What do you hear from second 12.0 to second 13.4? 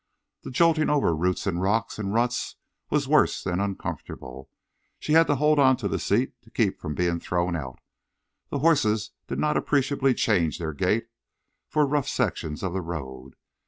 sections of the road.